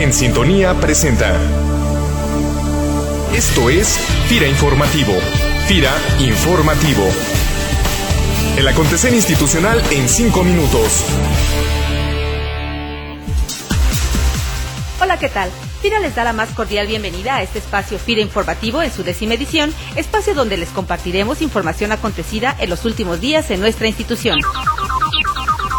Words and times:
En 0.00 0.14
Sintonía 0.14 0.72
presenta. 0.80 1.38
Esto 3.34 3.68
es 3.68 3.98
FIRA 4.28 4.48
Informativo. 4.48 5.12
FIRA 5.66 5.92
Informativo. 6.20 7.02
El 8.56 8.66
acontecer 8.66 9.12
institucional 9.12 9.78
en 9.90 10.08
cinco 10.08 10.42
minutos. 10.42 11.04
Hola, 15.02 15.18
¿qué 15.18 15.28
tal? 15.28 15.50
FIRA 15.82 15.98
les 15.98 16.14
da 16.14 16.24
la 16.24 16.32
más 16.32 16.48
cordial 16.54 16.86
bienvenida 16.86 17.36
a 17.36 17.42
este 17.42 17.58
espacio 17.58 17.98
FIRA 17.98 18.22
Informativo 18.22 18.80
en 18.80 18.90
su 18.90 19.04
décima 19.04 19.34
edición, 19.34 19.70
espacio 19.96 20.32
donde 20.32 20.56
les 20.56 20.70
compartiremos 20.70 21.42
información 21.42 21.92
acontecida 21.92 22.56
en 22.58 22.70
los 22.70 22.86
últimos 22.86 23.20
días 23.20 23.50
en 23.50 23.60
nuestra 23.60 23.86
institución. 23.86 24.38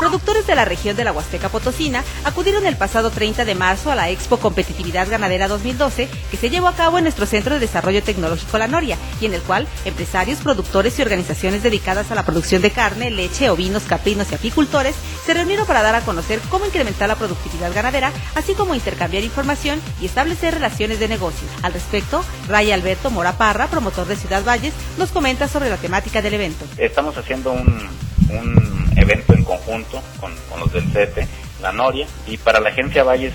Productores 0.02 0.48
de 0.48 0.56
la 0.56 0.66
región 0.66 0.96
de 0.96 1.04
la 1.04 1.12
Huasteca 1.12 1.50
Potosina 1.50 2.04
acudieron 2.24 2.66
el 2.66 2.76
pasado 2.76 3.12
30 3.12 3.46
de 3.46 3.54
marzo 3.54 3.92
a 3.92 3.96
la 3.96 4.10
Expo 4.10 4.38
Competitividad 4.38 5.08
Ganadera 5.08 5.48
2012 5.48 6.10
que 6.32 6.38
se 6.38 6.50
llevó 6.50 6.70
a 6.70 6.74
cabo 6.74 6.98
en 6.98 7.04
nuestro 7.04 7.28
Centro 7.28 7.54
de 7.54 7.60
Desarrollo 7.60 8.02
Tecnológico 8.02 8.58
La 8.58 8.68
Noria 8.68 8.98
y 9.20 9.28
en 9.28 9.36
el 9.36 9.44
cual 9.44 9.68
empresarios, 9.86 10.40
productores 10.40 10.98
y 10.98 11.04
organizaciones 11.04 11.62
dedicadas 11.62 12.10
a 12.10 12.16
la 12.16 12.26
producción 12.26 12.64
de 12.64 12.72
carne, 12.72 13.12
leche, 13.12 13.52
ovinos, 13.52 13.84
caprinos 13.84 14.32
y 14.32 14.34
apicultores 14.34 14.96
se 15.24 15.36
reunieron 15.36 15.68
para 15.68 15.84
dar 15.84 15.94
a 15.94 16.02
conocer 16.02 16.40
cómo 16.50 16.66
incrementar 16.66 17.08
la 17.08 17.16
productividad 17.16 17.72
ganadera, 17.72 18.12
así 18.34 18.56
como 18.56 18.74
intercambiar 18.74 19.24
información 19.24 19.80
y 20.02 20.08
establecer 20.08 20.56
relaciones 20.56 21.00
de 21.00 21.10
negocio. 21.10 21.48
Al 21.62 21.74
respecto, 21.74 22.26
Ray 22.48 22.72
Alberto 22.72 23.12
Mora 23.12 23.38
Parra, 23.38 23.68
promotor 23.68 24.08
de 24.08 24.16
Ciudad 24.16 24.44
Valles, 24.44 24.74
nos 24.98 25.12
comenta 25.12 25.48
sobre 25.48 25.70
la 25.70 25.78
temática 25.78 26.24
del 26.24 26.34
evento. 26.34 26.66
Estamos 26.80 27.16
haciendo 27.20 27.52
un 27.52 28.81
evento 28.96 29.34
en 29.34 29.44
conjunto 29.44 30.02
con, 30.20 30.34
con, 30.50 30.60
los 30.60 30.74
del 30.74 30.92
CETE, 30.92 31.28
la 31.62 31.72
Noria, 31.72 32.08
y 32.28 32.38
para 32.38 32.60
la 32.60 32.70
agencia 32.70 33.04
Valles 33.04 33.34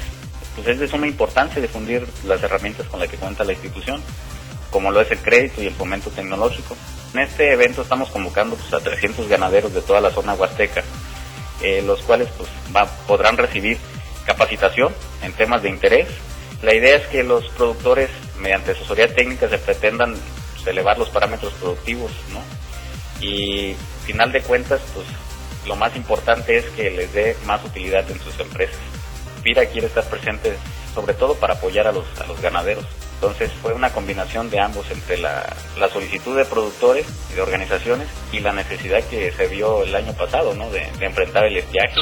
pues 0.56 0.68
es 0.68 0.78
de 0.78 0.88
suma 0.88 1.06
importancia 1.06 1.60
difundir 1.60 2.06
las 2.24 2.42
herramientas 2.42 2.86
con 2.86 2.98
las 2.98 3.10
que 3.10 3.18
cuenta 3.18 3.44
la 3.44 3.52
institución, 3.52 4.00
como 4.70 4.90
lo 4.90 5.02
es 5.02 5.10
el 5.10 5.18
crédito 5.18 5.62
y 5.62 5.66
el 5.66 5.74
fomento 5.74 6.10
tecnológico. 6.10 6.74
En 7.12 7.20
este 7.20 7.52
evento 7.52 7.82
estamos 7.82 8.10
convocando 8.10 8.56
pues, 8.56 8.72
a 8.72 8.80
300 8.80 9.28
ganaderos 9.28 9.72
de 9.74 9.82
toda 9.82 10.00
la 10.00 10.10
zona 10.10 10.34
huasteca, 10.34 10.82
eh, 11.62 11.82
los 11.82 12.00
cuales 12.02 12.28
pues, 12.36 12.48
va, 12.74 12.86
podrán 13.06 13.36
recibir 13.36 13.78
capacitación 14.24 14.92
en 15.22 15.32
temas 15.32 15.62
de 15.62 15.68
interés. 15.68 16.08
La 16.62 16.74
idea 16.74 16.96
es 16.96 17.06
que 17.08 17.22
los 17.22 17.48
productores, 17.50 18.08
mediante 18.38 18.72
asesoría 18.72 19.14
técnica, 19.14 19.48
se 19.48 19.58
pretendan 19.58 20.14
pues, 20.54 20.66
elevar 20.66 20.98
los 20.98 21.10
parámetros 21.10 21.52
productivos, 21.54 22.10
¿no? 22.32 22.40
Y 23.20 23.76
final 24.04 24.32
de 24.32 24.40
cuentas, 24.42 24.80
pues 24.94 25.06
lo 25.66 25.76
más 25.76 25.94
importante 25.96 26.56
es 26.56 26.66
que 26.70 26.90
les 26.90 27.12
dé 27.12 27.36
más 27.44 27.64
utilidad 27.64 28.08
en 28.10 28.20
sus 28.20 28.38
empresas. 28.40 28.78
Pira 29.42 29.66
quiere 29.66 29.86
estar 29.86 30.04
presente 30.04 30.56
sobre 30.96 31.12
todo 31.12 31.34
para 31.34 31.54
apoyar 31.54 31.86
a 31.86 31.92
los, 31.92 32.06
ganaderos. 32.40 32.84
Entonces 33.16 33.52
fue 33.60 33.74
una 33.74 33.90
combinación 33.90 34.48
de 34.48 34.60
ambos 34.60 34.90
entre 34.90 35.18
la, 35.18 35.46
solicitud 35.92 36.36
de 36.36 36.44
productores 36.46 37.06
y 37.30 37.34
de 37.34 37.42
organizaciones 37.42 38.08
y 38.32 38.40
la 38.40 38.52
necesidad 38.52 39.04
que 39.04 39.30
se 39.30 39.46
vio 39.46 39.82
el 39.82 39.94
año 39.94 40.14
pasado, 40.14 40.54
¿no? 40.54 40.70
De, 40.70 40.86
de 40.98 41.06
enfrentar 41.06 41.44
el 41.44 41.58
estiaje. 41.58 42.00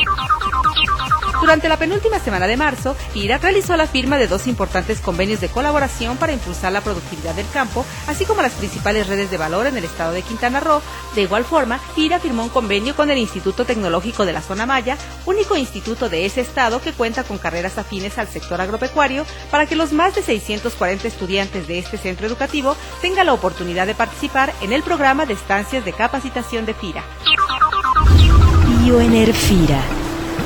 Durante 1.41 1.69
la 1.69 1.77
penúltima 1.77 2.19
semana 2.19 2.47
de 2.47 2.57
marzo, 2.57 2.97
IRA 3.15 3.39
realizó 3.39 3.77
la 3.77 3.87
firma 3.87 4.17
de 4.19 4.29
dos 4.29 4.47
importantes 4.47 5.01
convenios 5.01 5.41
de 5.41 5.49
colaboración 5.49 6.17
para 6.17 6.33
impulsar 6.33 6.73
la 6.73 6.81
productividad 6.81 7.35
del 7.35 7.49
campo, 7.51 7.85
así 8.07 8.25
como 8.25 8.43
las 8.43 8.53
principales 8.53 9.07
redes 9.07 9.31
de 9.31 9.37
valor 9.37 9.67
en 9.67 9.77
el 9.77 9.85
estado 9.85 10.13
de 10.13 10.23
Quintana 10.23 10.61
Roo. 10.61 10.81
De 11.15 11.23
igual 11.23 11.45
forma, 11.45 11.81
IRA 11.97 12.19
firmó 12.19 12.45
un 12.45 12.49
convenio 12.49 12.97
con 12.97 13.11
el 13.11 13.19
Instituto 13.19 13.65
Tecnológico 13.65 14.25
de 14.25 14.33
la 14.33 14.43
Zona 14.43 14.67
Maya, 14.67 14.97
único 15.27 15.57
instituto 15.57 16.09
de 16.09 16.25
ese 16.25 16.41
estado 16.41 16.81
que 16.81 16.93
cuenta 16.93 17.25
con 17.25 17.39
carreras 17.39 17.79
afines 17.79 18.17
al 18.19 18.29
sector 18.29 18.61
agropecuario, 18.61 19.27
para 19.51 19.67
que 19.67 19.77
los 19.77 19.93
más 19.93 20.15
de 20.15 20.23
640 20.23 21.09
estudiantes 21.09 21.67
de 21.67 21.79
este 21.79 21.98
centro 21.98 22.27
educativo 22.27 22.77
tengan 23.03 23.27
la 23.27 23.35
oportunidad 23.35 23.87
de 23.87 23.95
participar 23.95 24.53
en 24.63 24.73
el 24.73 24.83
programa 24.83 25.27
de 25.27 25.35
estancias 25.35 25.85
de 25.85 25.92
capacitación 25.92 26.64
de 26.64 26.75
FIRA. 26.75 27.05
Bioenerfira 28.85 29.94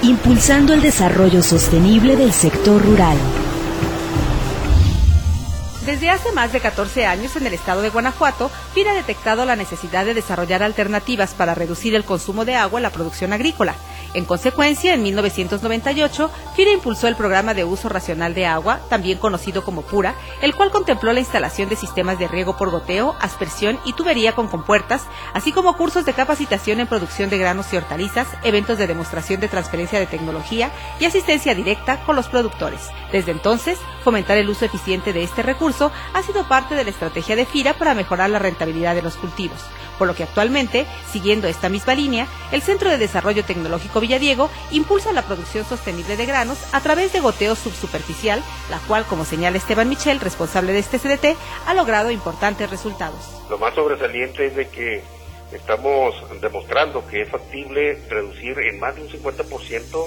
impulsando 0.03 0.75
el 0.75 0.81
desarrollo 0.81 1.43
sostenible 1.43 2.17
del 2.17 2.33
sector 2.33 2.81
rural. 2.85 3.17
Desde 5.85 6.11
hace 6.11 6.33
más 6.33 6.53
de 6.53 6.61
14 6.61 7.07
años 7.07 7.35
en 7.37 7.47
el 7.47 7.55
estado 7.55 7.81
de 7.81 7.89
Guanajuato, 7.89 8.51
FIRA 8.75 8.93
ha 8.93 8.95
detectado 8.95 9.47
la 9.47 9.57
necesidad 9.57 10.05
de 10.05 10.15
desarrollar 10.15 10.63
alternativas 10.63 11.33
para 11.33 11.55
reducir 11.55 11.95
el 11.95 12.05
consumo 12.05 12.45
de 12.45 12.55
agua 12.55 12.79
en 12.79 12.83
la 12.83 12.91
producción 12.91 13.33
agrícola. 13.33 13.75
En 14.15 14.25
consecuencia, 14.25 14.95
en 14.95 15.03
1998, 15.03 16.31
FIRA 16.57 16.73
impulsó 16.73 17.09
el 17.09 17.17
programa 17.17 17.53
de 17.53 17.65
uso 17.65 17.91
racional 17.91 18.35
de 18.35 18.47
agua, 18.47 18.81
también 18.89 19.19
conocido 19.19 19.63
como 19.63 19.83
PURA, 19.83 20.15
el 20.41 20.55
cual 20.55 20.71
contempló 20.71 21.13
la 21.13 21.21
instalación 21.21 21.69
de 21.69 21.77
sistemas 21.77 22.19
de 22.19 22.27
riego 22.27 22.57
por 22.57 22.71
goteo, 22.71 23.17
aspersión 23.21 23.79
y 23.85 23.93
tubería 23.93 24.35
con 24.35 24.49
compuertas, 24.49 25.03
así 25.35 25.53
como 25.53 25.77
cursos 25.77 26.07
de 26.07 26.15
capacitación 26.15 26.81
en 26.81 26.87
producción 26.87 27.29
de 27.29 27.39
granos 27.39 27.73
y 27.73 27.77
hortalizas, 27.77 28.29
eventos 28.45 28.79
de 28.79 28.87
demostración 28.87 29.41
de 29.41 29.49
transferencia 29.49 29.99
de 29.99 30.07
tecnología 30.07 30.71
y 30.99 31.05
asistencia 31.05 31.55
directa 31.55 32.03
con 32.05 32.17
los 32.17 32.29
productores. 32.29 32.81
Desde 33.13 33.33
entonces, 33.33 33.79
fomentar 34.05 34.39
el 34.39 34.49
uso 34.49 34.65
eficiente 34.65 35.13
de 35.13 35.23
este 35.23 35.43
recurso 35.43 35.93
ha 36.15 36.23
sido 36.23 36.49
parte 36.49 36.75
de 36.75 36.85
la 36.85 36.91
estrategia 36.91 37.37
de 37.37 37.45
FIRA 37.45 37.75
para 37.75 37.95
mejorar 37.95 38.31
la 38.31 38.39
rentabilidad 38.39 38.95
de 38.95 39.03
los 39.03 39.17
cultivos 39.17 39.61
por 39.99 40.07
lo 40.07 40.15
que 40.15 40.23
actualmente, 40.23 40.87
siguiendo 41.11 41.49
esta 41.49 41.69
misma 41.69 41.95
línea, 41.95 42.27
el 42.53 42.63
Centro 42.63 42.89
de 42.89 42.99
Desarrollo 42.99 43.45
Tecnológico 43.45 43.98
Villadiego 44.01 44.51
impulsa 44.71 45.13
la 45.13 45.23
producción 45.23 45.65
sostenible 45.65 46.17
de 46.17 46.27
granos 46.27 46.59
a 46.73 46.81
través 46.81 47.13
de 47.13 47.21
goteo 47.21 47.55
subsuperficial, 47.55 48.43
la 48.71 48.79
cual, 48.81 49.05
como 49.07 49.25
señala 49.25 49.57
Esteban 49.57 49.89
Michel, 49.89 50.21
responsable 50.21 50.73
de 50.73 50.79
este 50.81 50.99
CDT, 50.99 51.37
ha 51.67 51.75
logrado 51.75 52.11
importantes 52.11 52.71
resultados. 52.71 53.19
Lo 53.51 53.59
más 53.59 53.75
sobresaliente 53.75 54.47
es 54.47 54.57
de 54.57 54.69
que 54.69 55.03
estamos 55.53 56.15
demostrando 56.41 57.07
que 57.07 57.23
es 57.23 57.29
factible 57.31 57.99
reducir 58.09 58.59
en 58.59 58.79
más 58.79 58.95
de 58.95 59.03
un 59.03 59.09
50% 59.09 60.07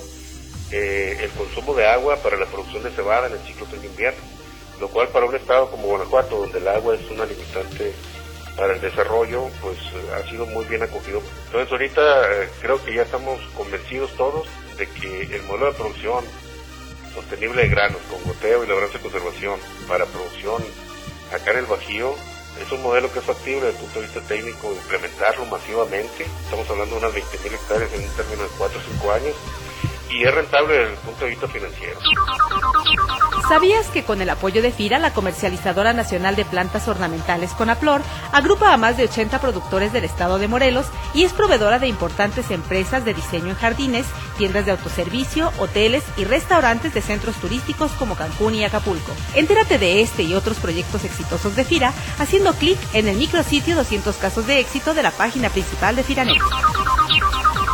eh, 0.71 1.17
el 1.21 1.29
consumo 1.31 1.73
de 1.73 1.85
agua 1.87 2.15
para 2.17 2.37
la 2.37 2.45
producción 2.45 2.83
de 2.83 2.91
cebada 2.91 3.27
en 3.27 3.33
el 3.33 3.39
ciclo 3.39 3.65
de 3.65 3.85
invierno, 3.85 4.21
lo 4.79 4.87
cual 4.87 5.09
para 5.09 5.25
un 5.25 5.35
estado 5.35 5.69
como 5.69 5.87
Guanajuato, 5.87 6.37
donde 6.37 6.59
el 6.59 6.67
agua 6.67 6.95
es 6.95 7.11
una 7.11 7.25
limitante 7.25 7.93
para 8.55 8.73
el 8.73 8.81
desarrollo, 8.81 9.47
pues 9.61 9.77
ha 10.13 10.29
sido 10.29 10.45
muy 10.45 10.65
bien 10.65 10.83
acogido. 10.83 11.21
Entonces 11.45 11.71
ahorita 11.71 12.43
eh, 12.43 12.49
creo 12.61 12.83
que 12.83 12.93
ya 12.93 13.03
estamos 13.03 13.39
convencidos 13.55 14.15
todos 14.15 14.47
de 14.77 14.87
que 14.87 15.35
el 15.35 15.43
modelo 15.43 15.67
de 15.67 15.73
producción 15.73 16.25
sostenible 17.13 17.63
de 17.63 17.69
granos 17.69 18.01
con 18.09 18.23
goteo 18.23 18.63
y 18.63 18.67
labranza 18.67 18.97
de 18.97 19.03
conservación 19.03 19.59
para 19.87 20.05
producción 20.05 20.63
acá 21.33 21.51
en 21.51 21.59
el 21.59 21.65
Bajío 21.65 22.15
es 22.61 22.71
un 22.71 22.83
modelo 22.83 23.11
que 23.11 23.19
es 23.19 23.25
factible 23.25 23.61
desde 23.61 23.69
el 23.69 23.75
punto 23.77 23.99
de 23.99 24.05
vista 24.05 24.21
técnico 24.21 24.73
implementarlo 24.73 25.45
masivamente. 25.45 26.25
Estamos 26.43 26.69
hablando 26.69 26.95
de 26.95 27.05
unas 27.05 27.13
20.000 27.13 27.53
hectáreas 27.53 27.93
en 27.93 28.03
un 28.03 28.15
término 28.15 28.43
de 28.43 28.49
4 28.57 28.79
o 28.79 28.93
5 28.99 29.11
años 29.11 29.35
y 30.09 30.23
es 30.23 30.33
rentable 30.33 30.77
desde 30.77 30.93
el 30.93 30.99
punto 30.99 31.23
de 31.23 31.29
vista 31.31 31.47
financiero. 31.47 31.99
¿Sabías 33.51 33.87
que 33.87 34.05
con 34.05 34.21
el 34.21 34.29
apoyo 34.29 34.61
de 34.61 34.71
FIRA, 34.71 34.97
la 34.97 35.11
comercializadora 35.13 35.91
nacional 35.91 36.37
de 36.37 36.45
plantas 36.45 36.87
ornamentales 36.87 37.51
Conaplor 37.51 38.01
agrupa 38.31 38.71
a 38.71 38.77
más 38.77 38.95
de 38.95 39.03
80 39.03 39.41
productores 39.41 39.91
del 39.91 40.05
estado 40.05 40.39
de 40.39 40.47
Morelos 40.47 40.85
y 41.13 41.25
es 41.25 41.33
proveedora 41.33 41.77
de 41.77 41.89
importantes 41.89 42.49
empresas 42.49 43.03
de 43.03 43.13
diseño 43.13 43.49
en 43.49 43.55
jardines, 43.55 44.05
tiendas 44.37 44.65
de 44.65 44.71
autoservicio, 44.71 45.51
hoteles 45.59 46.01
y 46.15 46.23
restaurantes 46.23 46.93
de 46.93 47.01
centros 47.01 47.35
turísticos 47.41 47.91
como 47.99 48.15
Cancún 48.15 48.55
y 48.55 48.63
Acapulco? 48.63 49.11
Entérate 49.35 49.77
de 49.77 50.01
este 50.01 50.23
y 50.23 50.33
otros 50.33 50.55
proyectos 50.59 51.03
exitosos 51.03 51.53
de 51.57 51.65
FIRA 51.65 51.91
haciendo 52.19 52.53
clic 52.53 52.79
en 52.93 53.09
el 53.09 53.17
micrositio 53.17 53.75
200 53.75 54.15
casos 54.15 54.47
de 54.47 54.61
éxito 54.61 54.93
de 54.93 55.03
la 55.03 55.11
página 55.11 55.49
principal 55.49 55.97
de 55.97 56.03
FIRANET. 56.03 56.41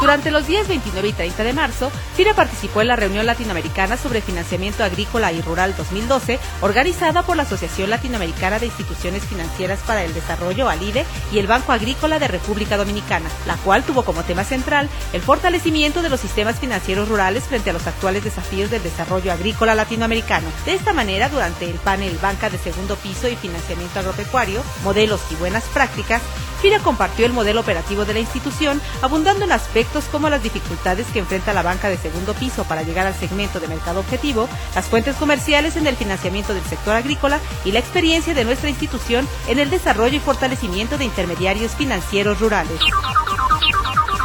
Durante 0.08 0.32
los 0.32 0.48
días 0.48 0.70
29 0.70 1.10
y 1.10 1.12
30 1.12 1.44
de 1.44 1.52
marzo, 1.52 1.92
FIRA 2.16 2.34
participó 2.34 2.80
en 2.80 2.88
la 2.88 2.96
reunión 2.96 3.26
latinoamericana 3.26 3.98
sobre 3.98 4.22
financiamiento 4.22 4.86
agrícola 4.86 5.34
y 5.34 5.42
rural 5.42 5.76
2012, 5.76 6.40
organizada 6.62 7.24
por 7.24 7.36
la 7.36 7.44
Asociación 7.44 7.90
Latinoamericana 7.90 8.58
de 8.58 8.68
Instituciones 8.68 9.26
Financieras 9.26 9.80
para 9.86 10.06
el 10.06 10.14
Desarrollo, 10.14 10.70
ALIDE, 10.70 11.06
y 11.34 11.40
el 11.40 11.48
Banco 11.48 11.74
Agrícola 11.74 12.20
de 12.20 12.30
República 12.30 12.78
Dominicana, 12.78 13.30
la 13.46 13.58
cual 13.58 13.84
tuvo 13.84 14.06
como 14.06 14.24
tema 14.24 14.46
central 14.46 14.88
el 15.12 15.20
fortalecimiento 15.20 16.02
de 16.02 16.08
los 16.08 16.22
sistemas 16.22 16.58
financieros 16.58 17.10
rurales 17.10 17.44
frente 17.44 17.72
a 17.72 17.74
los 17.74 17.86
actuales 17.86 18.24
desafíos 18.24 18.72
del 18.72 18.84
desarrollo 18.84 19.34
agrícola 19.34 19.76
latinoamericano. 19.76 20.48
De 20.64 20.76
esta 20.76 20.94
manera, 20.94 21.28
durante 21.28 21.70
el 21.70 21.80
panel 21.80 22.18
Banca 22.22 22.50
de 22.50 22.58
Segundo 22.58 22.96
Piso 22.96 23.28
y 23.28 23.36
Financiamiento 23.36 24.00
Agropecuario, 24.00 24.64
Modelos 24.86 25.20
y 25.32 25.36
Buenas 25.36 25.66
Prácticas, 25.66 26.22
FIRA 26.62 26.80
compartió 26.80 27.26
el 27.26 27.34
modelo 27.34 27.62
operativo 27.62 28.06
de 28.06 28.14
la 28.14 28.20
institución, 28.20 28.82
abundando 29.02 29.46
en 29.46 29.52
aspectos 29.52 30.06
como 30.06 30.30
las 30.30 30.42
dificultades 30.42 31.08
que 31.08 31.20
enfrenta 31.20 31.54
la 31.54 31.62
banca 31.62 31.90
de 31.90 31.98
segundo 31.98 32.34
piso 32.34 32.64
para 32.64 32.84
llegar 32.84 33.08
al 33.08 33.16
segmento 33.16 33.60
de 33.60 33.68
mercado 33.68 34.00
objetivo, 34.00 34.50
las 34.76 34.86
fuentes 34.86 35.16
comerciales 35.16 35.76
en 35.76 35.88
el 35.88 35.96
financiamiento 35.96 36.54
del 36.54 36.64
sector 36.64 36.96
agrícola 36.96 37.40
y 37.64 37.72
la 37.72 37.80
experiencia 37.80 38.34
de 38.34 38.46
nuestra 38.46 38.70
institución 38.70 39.28
en 39.48 39.60
el 39.60 39.70
desarrollo 39.70 40.18
y 40.18 40.20
fortalecimiento 40.20 40.98
de 40.98 41.06
intermediarios 41.06 41.76
financieros 41.76 42.40
rurales. 42.40 42.80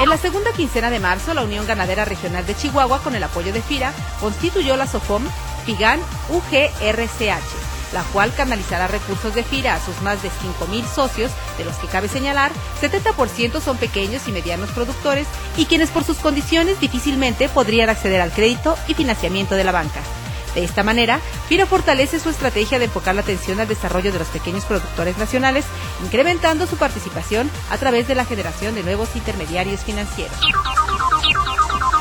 En 0.00 0.08
la 0.08 0.16
segunda 0.16 0.52
quincena 0.52 0.90
de 0.90 1.00
marzo, 1.00 1.34
la 1.34 1.44
Unión 1.44 1.66
Ganadera 1.66 2.04
Regional 2.04 2.44
de 2.46 2.56
Chihuahua, 2.56 3.00
con 3.02 3.14
el 3.14 3.22
apoyo 3.22 3.52
de 3.52 3.62
FIRA, 3.62 3.92
constituyó 4.20 4.76
la 4.76 4.86
SOFOM 4.86 5.22
FIGAN 5.64 6.00
UGRCH 6.30 7.61
la 7.92 8.02
cual 8.04 8.32
canalizará 8.34 8.86
recursos 8.86 9.34
de 9.34 9.44
FIRA 9.44 9.74
a 9.74 9.84
sus 9.84 10.00
más 10.02 10.22
de 10.22 10.28
5.000 10.30 10.86
socios, 10.86 11.30
de 11.58 11.64
los 11.64 11.76
que 11.76 11.86
cabe 11.86 12.08
señalar, 12.08 12.52
70% 12.80 13.60
son 13.60 13.76
pequeños 13.76 14.26
y 14.28 14.32
medianos 14.32 14.70
productores 14.70 15.26
y 15.56 15.66
quienes 15.66 15.90
por 15.90 16.04
sus 16.04 16.18
condiciones 16.18 16.80
difícilmente 16.80 17.48
podrían 17.48 17.90
acceder 17.90 18.20
al 18.20 18.32
crédito 18.32 18.76
y 18.88 18.94
financiamiento 18.94 19.54
de 19.54 19.64
la 19.64 19.72
banca. 19.72 20.00
De 20.54 20.64
esta 20.64 20.82
manera, 20.82 21.18
FIRA 21.48 21.64
fortalece 21.66 22.20
su 22.20 22.28
estrategia 22.28 22.78
de 22.78 22.84
enfocar 22.84 23.14
la 23.14 23.22
atención 23.22 23.58
al 23.60 23.68
desarrollo 23.68 24.12
de 24.12 24.18
los 24.18 24.28
pequeños 24.28 24.64
productores 24.64 25.16
nacionales, 25.16 25.64
incrementando 26.04 26.66
su 26.66 26.76
participación 26.76 27.50
a 27.70 27.78
través 27.78 28.06
de 28.06 28.14
la 28.14 28.26
generación 28.26 28.74
de 28.74 28.82
nuevos 28.82 29.16
intermediarios 29.16 29.80
financieros. 29.80 30.36